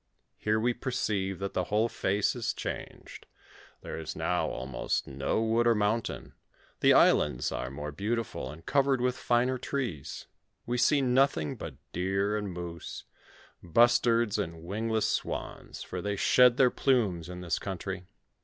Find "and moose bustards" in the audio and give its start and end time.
12.35-14.39